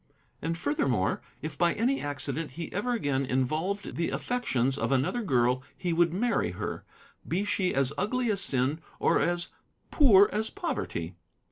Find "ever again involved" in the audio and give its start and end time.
2.73-3.95